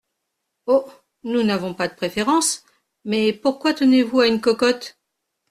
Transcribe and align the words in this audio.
Oh! 0.65 0.91
nous 1.21 1.43
n’avons 1.43 1.75
pas 1.75 1.87
de 1.87 1.93
préférence, 1.93 2.63
mais 3.05 3.33
pourquoi 3.33 3.75
tenez-vous 3.75 4.21
à 4.21 4.27
une 4.27 4.41
cocotte? 4.41 4.97